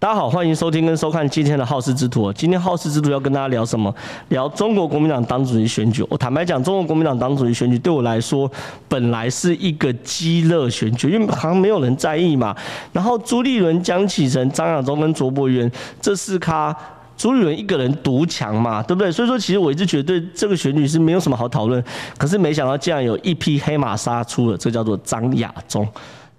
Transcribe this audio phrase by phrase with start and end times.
[0.00, 2.32] 大家好，欢迎收听跟收看今天的好事之徒。
[2.32, 3.92] 今天好事之徒要跟大家聊什么？
[4.28, 6.06] 聊中国国民党党主席选举。
[6.08, 8.48] 我坦白讲，中国国民党党主席选举对我来说，
[8.88, 12.54] 本来是一个鸡肋选举，因为好像没有人在意嘛。
[12.92, 15.68] 然后朱立伦、江启臣、张亚中跟卓博源
[16.00, 16.72] 这四咖，
[17.16, 19.10] 朱立伦一个人独强嘛，对不对？
[19.10, 21.82] 所以说，其实我一直觉得对这个选举是没有什么好讨论。
[22.16, 25.84] 可是没想到，竟然有一匹黑马杀出了，这叫做张亚中。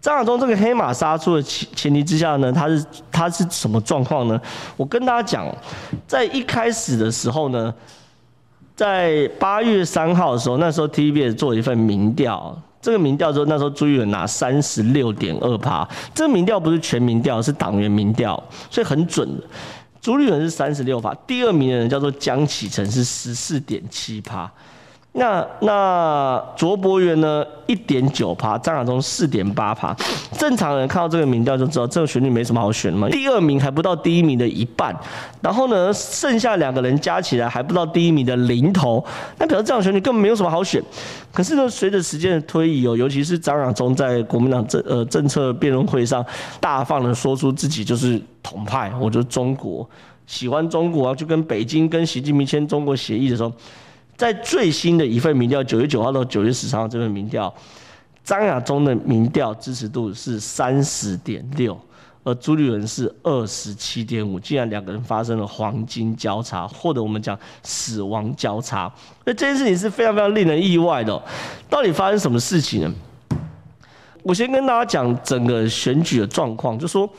[0.01, 4.41] 张亚中这个黑马杀出的前前提之下呢，他是他是什么状况呢？
[4.77, 5.53] 我跟大家讲，
[6.07, 7.73] 在一开始的时候呢，
[8.75, 15.85] 在八月三号的时候，那时候 TVBS 做了一份民调，这个民调之后，那时候朱立伦拿三十六点二趴，
[16.15, 19.43] 这个民调不是全民调，是党员民调，所以很准的。
[19.99, 24.49] 朱立伦是三十六趴，第二名的人叫做江启臣是十四点七趴。
[25.13, 27.43] 那那卓博源呢？
[27.65, 29.95] 一点九趴，张亚中四点八趴。
[30.37, 33.09] 正常人看到这个民调就知道，这个选举没什么好选的嘛。
[33.09, 34.95] 第二名还不到第一名的一半，
[35.41, 39.03] 然后呢，剩下两个人加起来还不到第一名的零头，
[39.37, 40.81] 那表示这场选举根本没有什么好选。
[41.31, 46.23] 可是呢，随着时间的推移哦，尤其是张亚中在国民党政呃政策辩论会上
[46.59, 49.87] 大放的说出自己就是统派，我就是中国，
[50.25, 53.51] 喜欢中国啊，就跟北京跟习近平签中国协议的时候。
[54.19, 57.51] 在最新的一份民调，九月九号到九月十三号这份民调，
[58.21, 61.79] 张亚中的民调支持度是三十点六，
[62.25, 71.23] 而朱立伦是二十七点五，竟然两个人发生了黄金交叉，或者我们讲死亡交叉，那这件事情是非常非常令人意外的。
[71.69, 72.93] 到底发生什么事情呢？
[74.21, 77.09] 我先跟大家讲整个选举的状况，就说。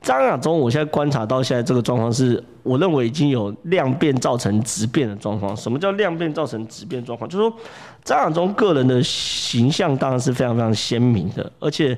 [0.00, 5.54] 张亚中，我现在观察到现在这个状况是，我认为已经有量变造成质变的状况。
[5.54, 7.28] 什么叫量变造成质变状况？
[7.28, 7.56] 就是说，
[8.02, 11.96] 张亚中个人的形象当然是非常非常鲜明的，而且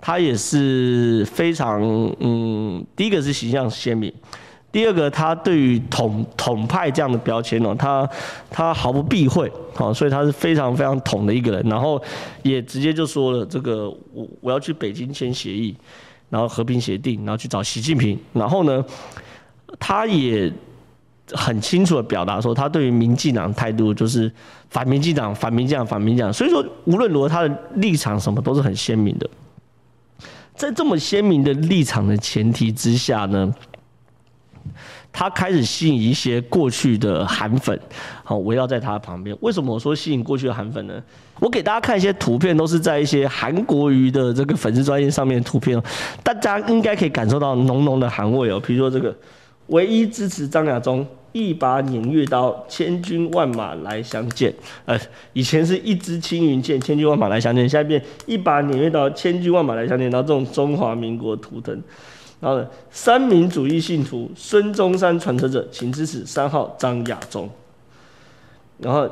[0.00, 1.80] 他也是非常
[2.18, 4.12] 嗯，第一个是形象鲜明，
[4.72, 8.08] 第二个他对于统统派这样的标签呢，他
[8.50, 12.02] 他毫不避讳，好，所以他是非常非常统的一个人，然后
[12.42, 15.76] 也直接就说了这个我我要去北京签协议。
[16.34, 18.84] 然后和平协定，然后去找习近平，然后呢，
[19.78, 20.52] 他也
[21.30, 24.28] 很清楚的表达说，他对于民进党态度就是
[24.68, 26.32] 反民进党、反民进党、反民进党。
[26.32, 29.30] 所以说，无论如何，他的立场什么都是很鲜明的。
[30.56, 33.54] 在这么鲜明的立场的前提之下呢，
[35.16, 37.78] 他开始吸引一些过去的韩粉，
[38.24, 39.34] 好围绕在他旁边。
[39.40, 40.94] 为什么我说吸引过去的韩粉呢？
[41.38, 45.80] 我给大家看一些图片，都是在一些韩国瑜的这个粉丝专页上面的图片，
[46.24, 48.60] 大家应该可以感受到浓浓的韩味哦。
[48.66, 49.16] 比如说这个，
[49.68, 54.52] 唯一支持张亚中，一把偃月刀，千军万马来相见。
[54.84, 54.98] 呃，
[55.32, 60.10] 以前是一支青云剑，千军万马来相见，现在变一把偃月刀，千军万马来相见。
[60.10, 61.80] 然后这种中华民国图腾。
[62.44, 67.48] 然后，三民主义信徒，孙中山传承者，请支持三号张亚中。
[68.76, 69.08] 然后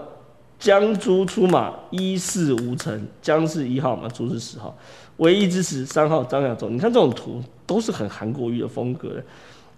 [0.59, 3.07] 江珠出马，一事无成。
[3.23, 4.77] 江是一号嘛，朱是十号。
[5.17, 6.75] 唯一支持三号张亚中。
[6.75, 9.25] 你看这种图都是很韩国瑜的风格的。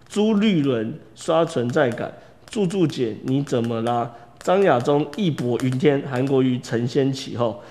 [0.09, 2.12] 朱绿伦刷存在感，
[2.50, 4.10] 柱柱姐你怎么啦？
[4.41, 7.62] 张亚中义薄云天，韩国瑜承先启后。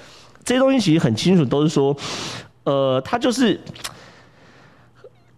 [0.46, 1.94] 这些东西其实很清楚，都是说，
[2.64, 3.60] 呃，他就是。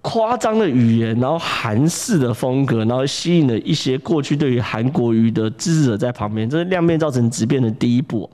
[0.08, 8.30] 夸张的语言，然后韩式的风格，然后吸引了一些过去对于韩国瑜的支持者在旁边，这是量变造成质变的第一步。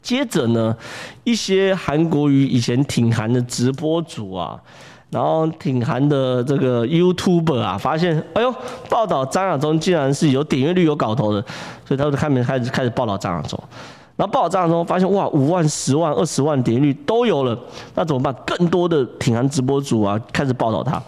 [0.00, 0.76] 接着呢，
[1.24, 4.56] 一些韩国瑜以前挺韩的直播主啊，
[5.10, 8.54] 然后挺韩的这个 YouTuber 啊，发现哎呦，
[8.88, 11.44] 报道张亚中竟然是有点阅率有搞头的，
[11.84, 13.60] 所以他就开始开始开始报道张亚中。
[14.16, 17.58] 然后报道账之后发现哇，五万、十万、二十万点击率都有了，
[17.94, 18.34] 那怎么办？
[18.46, 21.00] 更多的挺韩直播主啊开始报道他，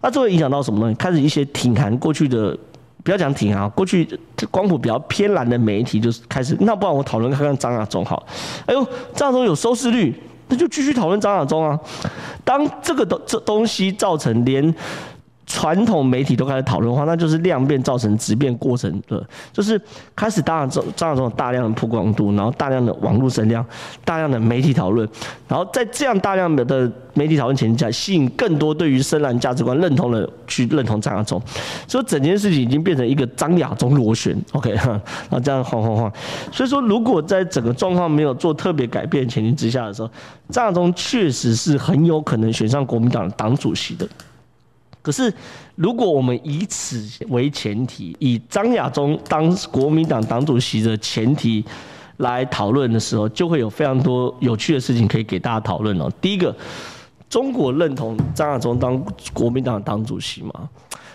[0.00, 0.94] 那这会影响到什么呢？
[0.96, 2.56] 开始一些挺韩过去的，
[3.04, 4.08] 不要讲挺韩，过去
[4.50, 8.24] 光谱比较偏蓝的媒体就是开始，那不然我讨论看看张亚中好。
[8.64, 8.82] 哎呦，
[9.14, 10.14] 张亚中有收视率，
[10.48, 11.78] 那就继续讨论张亚中啊。
[12.42, 14.74] 当这个东这东西造成连。
[15.46, 19.80] 传统媒体都开始讨论的话，那就是量变造成质变过程的，就是
[20.14, 23.64] 开始大张张亚中有大量的曝光度，然后大量的网络声量，
[24.04, 25.08] 大量的媒体讨论，
[25.46, 31.40] 然后在这样大量的媒体讨论前提下，吸引更多对于深蓝价值观认同的去认同张亚中，
[31.86, 36.12] 所以整件事情已经变成一个张亚中螺旋，OK 哈，然后这样晃晃晃，
[36.50, 40.10] 所以说如果在整个状况没有做特别改变前提之下的时候，
[40.48, 44.04] 张亚中确实是很有可能选上国民党党主席的。
[45.06, 45.32] 可是，
[45.76, 51.64] 如果我们以此为前提，以张亚中当国民党党主席的前提
[52.16, 56.10] 来讨论的时候，就会有非常多有趣的事情可以给大家讨论哦。
[56.20, 56.52] 第一个，
[57.30, 59.00] 中国认同张亚中当
[59.32, 60.68] 国民党党主席吗？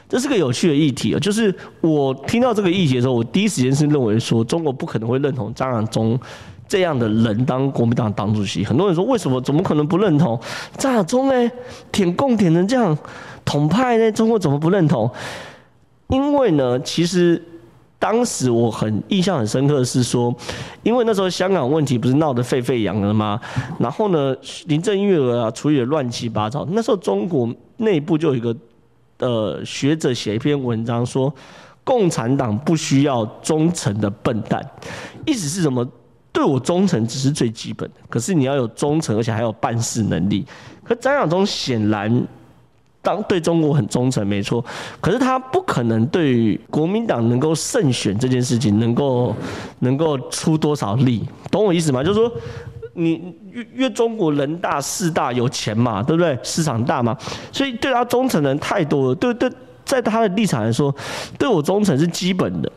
[0.08, 1.20] 这是个有趣的议题啊。
[1.20, 6.18] 就是我听到这个议题的时候，我第一时间是认为说，中国不可能会认同张亚中
[6.66, 8.64] 这样的人当国民党党主席。
[8.64, 9.42] 很多人说，为什么？
[9.42, 10.40] 怎么可能不认同
[10.78, 11.52] 张亚中呢？
[11.92, 12.98] 舔共舔成这样，
[13.46, 14.12] 统派呢？
[14.12, 15.10] 中国怎么不认同？
[16.08, 17.42] 因为呢，其实。
[18.02, 20.36] 当时我很印象很深刻的是说，
[20.82, 23.40] 因为那时候香港问题不是闹得沸沸扬扬吗？
[23.78, 24.36] 然后呢，
[24.66, 26.68] 林郑月娥啊处理的乱七八糟。
[26.72, 27.48] 那时候中国
[27.78, 28.58] 内部就有一个
[29.20, 31.32] 呃学者写一篇文章说，
[31.84, 34.68] 共产党不需要忠诚的笨蛋，
[35.28, 35.88] 意思是什么？
[36.34, 40.44] 对我忠诚只是最基本的，可是你要有忠诚，而且还有办事能力。
[40.84, 42.28] 可张亚中显然。
[43.01, 44.63] 当对中国很忠诚，没错，
[45.00, 49.36] 可是他不可能对国民党能够胜选这件事情能够
[49.80, 52.03] 能够出多少力，懂我意思吗？
[52.03, 52.31] 就是说，
[52.94, 56.38] 你越越中国人大势大有钱嘛，对不对？
[56.44, 57.18] 市场大嘛，
[57.51, 59.15] 所以对他忠诚的人太多了。
[59.15, 59.51] 对对，
[59.83, 60.94] 在他的立场来说，
[61.39, 62.71] 对我忠诚是基本的。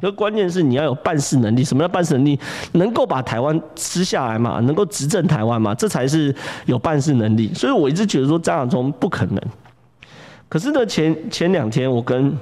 [0.00, 1.64] 那关键是你要有办事能力。
[1.64, 2.38] 什么叫办事能力？
[2.72, 4.60] 能够把台湾吃下来嘛？
[4.60, 5.74] 能够执政台湾嘛？
[5.74, 6.34] 这才是
[6.66, 7.52] 有办事能力。
[7.54, 9.40] 所以我一直觉得说张亚中不可能。
[10.48, 12.36] 可是呢，前前两天我跟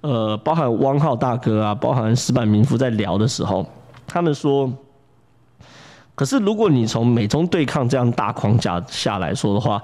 [0.00, 3.66] 呃，包含汪浩大哥啊，包含石板民夫在聊的时候，
[4.06, 4.72] 他们说。
[6.20, 9.82] 可是，如果你从美中对抗这样大框架下来说的话，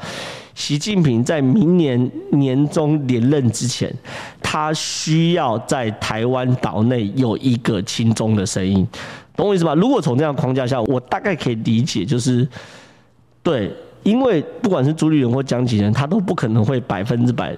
[0.54, 3.90] 习近平在明年年中连任之前，
[4.42, 8.86] 他需要在台湾岛内有一个轻中的声音，
[9.34, 9.72] 懂我意思吧？
[9.72, 12.46] 如果从这样框架下，我大概可以理解，就是
[13.42, 13.74] 对。
[14.06, 17.56] 因为不管是朱立伦或江启臣，他都不可能会百分之百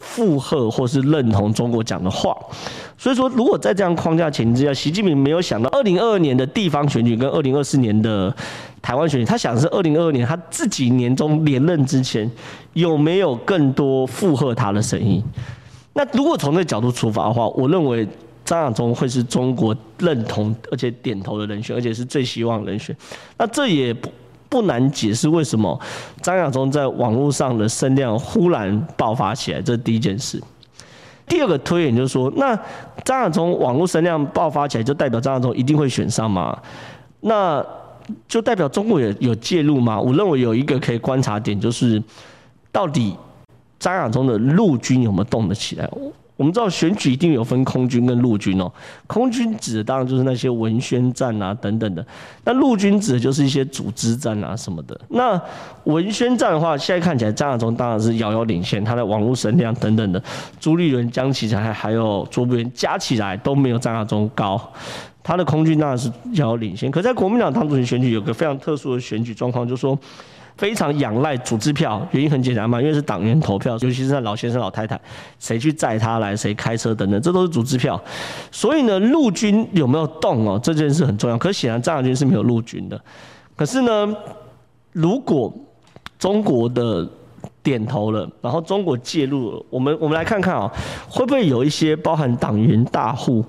[0.00, 2.36] 附和或是认同中国讲的话。
[2.98, 8.34] 所以说，如果在这样框架前提之下，习近平没有想到二零二二年的地方选举跟二零二四年的
[8.82, 12.28] 台湾选举，他想的是二零二二年他自己年终连任之前
[12.72, 15.22] 有没有更多附和他的声音。
[15.92, 18.04] 那如果从这个角度出发的话，我认为
[18.44, 22.96] 张亚中会是中国认同而且点头的人选，而且是最希望人选。
[23.38, 24.10] 那这也不。
[24.54, 25.76] 不难解释为什么
[26.22, 30.40] 张亚中在网络上的声量忽然爆发起来，这是第一件事。
[31.26, 32.56] 第二个推演就是说，那
[33.04, 36.56] 张亚中网络声量爆发起来，就代表张亚中一定会选上吗？
[37.22, 37.60] 那
[38.28, 40.00] 就代表中国有有介入吗？
[40.00, 42.00] 我认为有一个可以观察点，就是
[42.70, 43.16] 到底
[43.80, 45.90] 张亚中的陆军有没有动得起来？
[46.36, 48.70] 我们知道选举一定有分空军跟陆军哦，
[49.06, 52.04] 空军指的当然就是那些文宣战啊等等的，
[52.44, 55.00] 那陆军指的就是一些组织战啊什么的。
[55.10, 55.40] 那
[55.84, 60.20] 文宣战的话，现在看起来张亚中当然是遥遥领先，他的网络声量等等的，
[60.58, 64.60] 朱立伦、江启臣还有卓伯源加起来都没有张亚中高，
[65.22, 66.90] 他的空军当然是遥遥领先。
[66.90, 69.96] 可在国民党党主席选举有个非常特殊的选举状况，就是说。
[70.56, 75.00] 非常仰赖组织票，原因很简单嘛，因为是党员投票，尤其是那老先生、老太太，
[75.38, 78.00] 谁去载他来，谁开车等等，这都是组织票。
[78.52, 80.60] 所以呢，陆军有没有动哦？
[80.62, 81.36] 这件事很重要。
[81.36, 83.00] 可显然张亚军是没有陆军的。
[83.56, 84.16] 可是呢，
[84.92, 85.52] 如果
[86.18, 87.08] 中国的
[87.62, 90.70] 点头了，然后中国介入了，我们我们来看看啊，
[91.08, 93.44] 会不会有一些包含党员大户？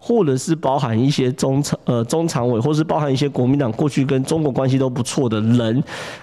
[0.00, 5.82] 或者是包含一些中常呃中常委，或是包含一些国民党过去跟中国关系都不错的人，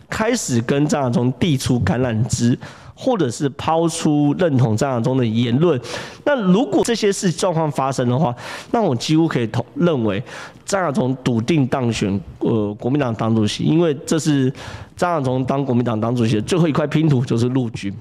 [0.10, 2.58] 开始跟张亚中递出橄榄枝，
[2.96, 5.80] 或者是抛出认同张亚中的言论。
[6.24, 8.34] 那如果这些事状况发生的话，
[8.72, 10.24] 那我几乎可以同认为
[10.64, 14.52] 张亚中笃定当选呃国民党党主席，因为这是
[14.96, 17.94] 张亚中当国民党党主席的最后一块拼图，就是陆军。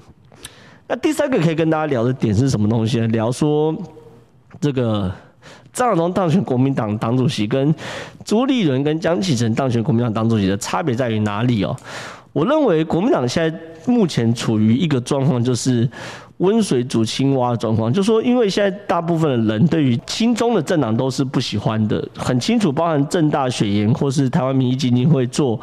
[0.87, 3.07] 那第三个可以跟大家聊的点是什么东西呢？
[3.09, 3.75] 聊说
[4.61, 5.11] 这个。
[5.75, 7.75] 张亚中当选国民党党主席，跟
[8.23, 11.75] 朱立伦跟江启臣当选国民党党主席的差别在于哪里哦？
[12.31, 15.87] 我认为国民党现在目前处于一个状况，就是
[16.37, 25.59] 温水煮青蛙的状况，就是说，因为现在大部分的人对于亲中的政党都是不喜欢的，很清楚，包含政大选研或是台湾民意基金会做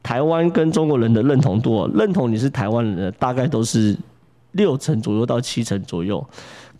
[0.00, 3.96] 台湾跟中国人的认同度，认同你是台湾人的大概都是
[4.52, 6.24] 六成左右到七成左右。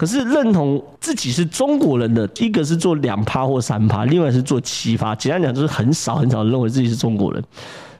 [0.00, 5.14] 可是认同自己是中国人的，一个是做两趴或三趴，另外是做七趴。
[5.14, 7.44] 简单讲就是很少很少认为自己是中国人。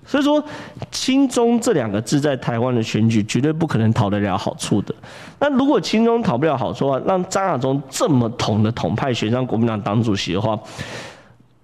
[0.07, 0.43] 所以说，
[0.91, 4.95] 亲中这两个字在台湾的选举绝对不可能讨得了好处的。
[5.39, 10.59] 那如果亲中讨不了好处的话，让张亚中这么统的统派选上国民党党主席的话，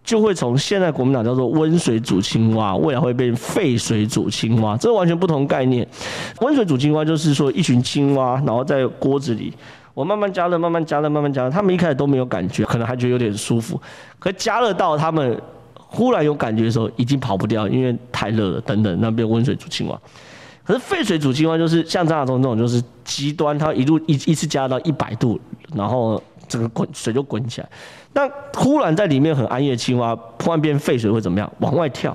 [0.04, 5.88] 就会从现在国民党叫做温水煮青蛙，未来会变沸水煮青蛙，这完全不同概念。
[6.42, 9.50] 温水煮青蛙就是说一群青蛙，然后在锅子里。
[9.96, 11.48] 我慢慢加热，慢慢加热，慢慢加热。
[11.48, 13.80] 他们一开始都没有感觉，可能还觉得有点舒服。
[14.18, 15.40] 可加热到他们
[15.74, 19.98] 忽然有感觉的时候，已经跑不掉，因为太热了等等，那边温水煮青蛙。
[20.62, 25.40] 可是沸水煮青蛙就是像张亚中这种，就是极端，它一路一一次加热到一百度，
[25.74, 27.68] 然后整个滚水就滚起来。
[28.12, 31.50] 那忽然在里面很安逸的青蛙，突然变沸水会怎么样？
[31.60, 32.14] 往外跳。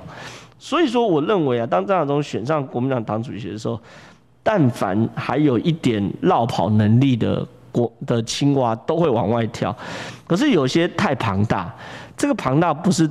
[0.59, 3.79] 所以说，我认为啊，当张亚中选上国民党党主席的时候，
[4.43, 9.75] 但凡还有一点绕跑能力的国的青蛙，都会往外跳。
[10.27, 11.73] 可是有些太庞大，
[12.15, 13.09] 这个庞大不是。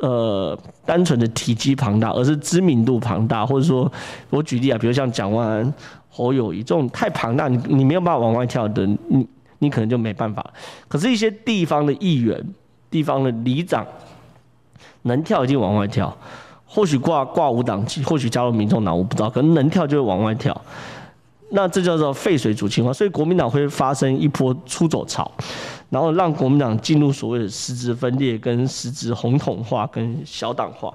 [0.00, 3.90] 呃，单纯的体积庞大，而是知名度庞大，或者说，
[4.30, 5.74] 我举例啊，比如像蒋万安、
[6.08, 9.28] 侯友宜这种太庞大，你你没有办法往外跳的，你
[9.58, 10.42] 你可能就没办法。
[10.88, 12.42] 可是，一些地方的议员、
[12.90, 13.86] 地方的里长
[15.02, 16.16] 能跳，已经往外跳，
[16.64, 20.58] 或许挂挂五党籍，或许加入民众党，我不知道，可能能跳就会往外跳。
[21.52, 25.30] 那这叫做沸水煮青蛙，所以国民党会发生一波出走潮。
[25.90, 30.90] 然后让国民党进入所谓的实质分裂、跟实质红统化、跟小党化，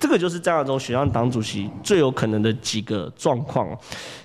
[0.00, 3.68] 这个就是张亚中选上党主席最有可能的几个状况。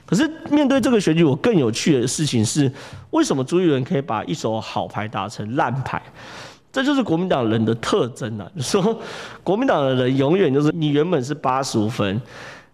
[0.08, 2.72] 可是面对这个选举，我更有趣的事情是，
[3.12, 6.02] 为什么朱立伦可以把一手好牌打成烂牌？
[6.74, 8.52] 这就是国民党人的特征啊！
[8.58, 9.00] 说
[9.44, 12.20] 国民党的人永远就是你原本是八十五分，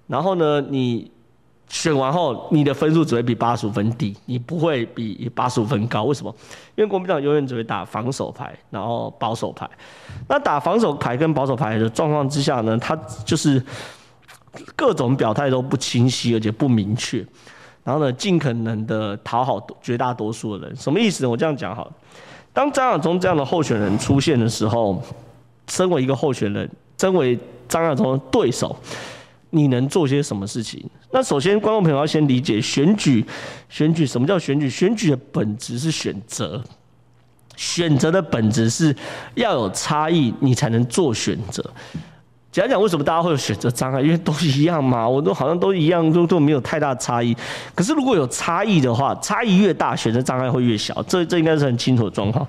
[0.07, 1.11] 然后呢，你。
[1.73, 6.03] 选完后，你的分数只会比八十五分低，你不会比八十五分高。
[6.03, 6.33] 为什么？
[6.75, 9.67] 因为国民党永远只会打防守牌，然后保守牌。
[10.29, 13.59] 那打防守牌跟保守牌的状况之下呢，他就是
[14.75, 17.25] 各种表态都不清晰，而且不明确。
[17.83, 20.75] 然后呢，尽可能的讨好绝大多数的人。
[20.75, 21.29] 什么意思呢？
[21.29, 21.91] 我这样讲好了。
[22.53, 25.01] 当张亚中这样的候选人出现的时候，
[25.67, 27.35] 身为一个候选人，身为
[27.67, 28.75] 张亚中的对手。
[29.55, 30.83] 你能做些什么事情？
[31.13, 33.23] 那首先，观众朋友要先理解选举，
[33.69, 34.67] 选举什么叫选举？
[34.67, 36.59] 选举的本质是选择，
[37.55, 38.95] 选择的本质是
[39.35, 41.63] 要有差异，你才能做选择。
[42.51, 44.01] 讲讲为什么大家会有选择障碍？
[44.01, 47.35] 因为都一样嘛，我都好像都一样，都都没有太大差异。
[47.75, 50.99] 可是如果有差异的话，差异越大，选择障碍会越小。
[51.03, 52.43] 这这应该是很清楚的状况。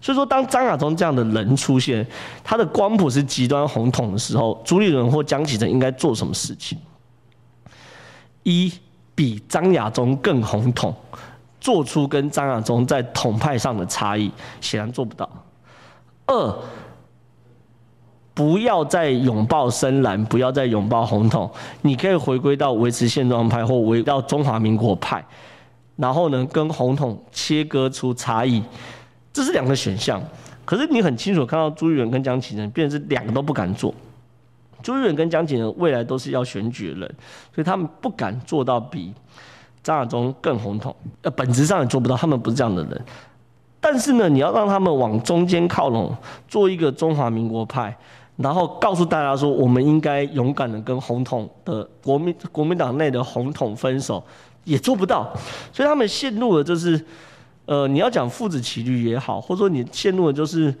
[0.00, 2.04] 所以说，当张亚中这样的人出现，
[2.42, 6.76] 他的光谱是极端红统的时候，朱立伦或江启臣应该做什么事情？
[8.42, 8.72] 一，
[9.14, 10.94] 比张亚中更红统，
[11.60, 14.30] 做出跟张亚中在统派上的差异，
[14.60, 15.28] 显然做不到。
[16.26, 16.58] 二。
[18.34, 21.50] 不要再拥抱深蓝，不要再拥抱红统，
[21.82, 25.24] 你可以回归到维持现状派或回到中华民国派，
[25.96, 28.62] 然后呢，跟红统切割出差异，
[29.32, 30.22] 这是两个选项。
[30.64, 33.92] 可是你很清楚看到朱立伦跟江启臣，变成是两个都不敢做。
[34.88, 37.14] 朱立伦跟江启臣未来都是要选举的人，
[37.54, 39.12] 所以他们不敢做到比
[39.82, 43.04] 张亚中更红统，呃，本质上也做不到，他们不是这样的人。
[43.80, 46.16] 但是呢，你要让他们往中间靠拢，
[46.48, 47.94] 做一个中华民国派。
[48.36, 54.24] 然后告诉大家说，我们应该勇敢的跟红统的国民国民党内的红统分手，
[54.64, 55.30] 也做不到，
[55.70, 57.04] 所以他们陷入了就是，
[57.66, 60.74] 呃，你要讲父子骑驴也好，或者说你陷入了就是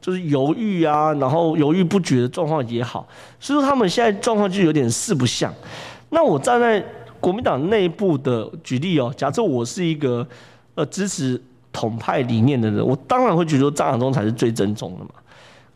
[0.00, 3.06] 就是犹豫啊，然后犹豫不决的状况也好，
[3.40, 5.52] 所以说他们现在状况就有点四不像。
[6.10, 6.84] 那我站在
[7.20, 10.26] 国民党内部的举例哦，假设我是一个
[10.74, 11.40] 呃支持
[11.72, 15.10] 统派理念的人，我当然会觉得张亚中才是最正宗的嘛。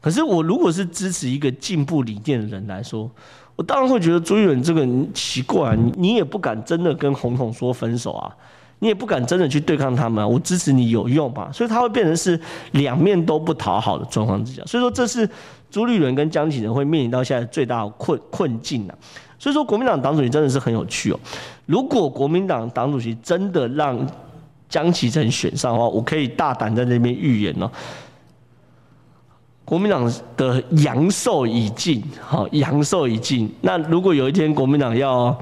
[0.00, 3.10] 可是我如果是支持一个进步理念的人来说，
[3.56, 8.34] 我当然会觉得朱立伦这个人奇怪，你你也不敢真的跟红统说分手啊，
[8.80, 11.49] 你也不敢真的去对抗他们啊，我支持你有用吗？
[11.52, 12.38] 所以他会变成是
[12.72, 15.28] 两面都不讨好的状况之下，所以说这是
[15.70, 18.94] 朱立伦跟江启臣会面临到现在最大的困困境啊。
[19.38, 21.20] 所以说国民党党主席真的是很有趣哦，
[21.66, 23.99] 如果国民党党主席真的让
[24.68, 27.70] 江启臣选上的话，我可以大胆在那边预言哦。
[29.64, 33.49] 国民党的阳寿已尽，好，阳寿已尽。
[33.60, 35.37] 那如果有一天国民党要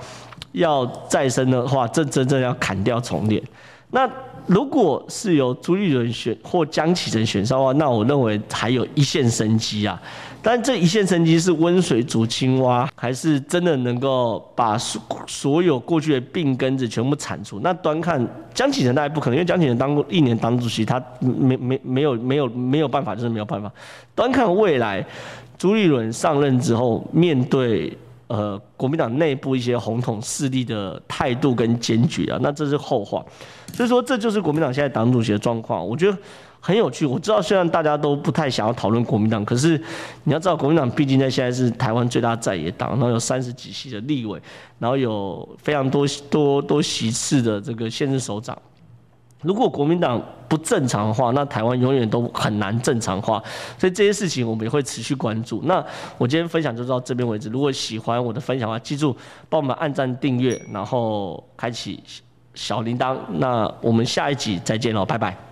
[0.58, 3.42] 要再生的话，这真正要砍掉重练。
[3.90, 4.08] 那
[4.46, 10.00] 如果是由朱立伦选或江启臣选上的话，那我认为还有一线生机啊。
[10.40, 17.58] 但这一线生机是温水煮青蛙，还是真的能够把所所有过去的病根子全部铲除？
[17.60, 18.24] 那端看
[18.54, 23.70] 江启臣那也不可能，因为江启臣当过一年党主席，他没没没有没有没有办法，就是没有办法。
[24.14, 25.04] 端看未来
[25.58, 27.92] 朱立伦上任之后，面对
[28.28, 33.24] 呃国民党内部一些红统势力的态度跟坚决啊，那这是后话。
[33.74, 35.86] 所以说，这就是国民党现在党主席的状况。
[35.86, 36.16] 我觉得。
[36.60, 39.80] 很有趣，我知道虽然大家都不太想要讨论国民党，可是
[40.24, 44.42] 你要知道国民党毕竟在现在是台湾最大在野党，然后有三十几席的立委，
[44.80, 48.58] 然后有非常多多多席次的这个县市首长。
[49.42, 53.42] 如果国民党不正常化，那台湾永远都很难正常化。
[53.78, 55.62] 所以这些事情我们也会持续关注。
[55.64, 55.84] 那
[56.16, 57.48] 我今天分享就到这边为止。
[57.48, 59.16] 如果喜欢我的分享的话，记住
[59.48, 62.02] 帮我们按赞、订阅，然后开启
[62.54, 63.16] 小铃铛。
[63.34, 65.47] 那我们下一集再见喽，拜拜。